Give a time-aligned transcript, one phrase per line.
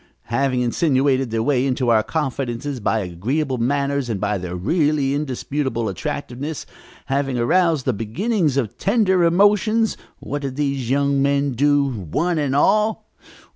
[0.33, 5.87] Having insinuated their way into our confidences by agreeable manners and by their really indisputable
[5.87, 6.65] attractiveness,
[7.05, 12.55] having aroused the beginnings of tender emotions, what did these young men do, one and
[12.55, 13.11] all?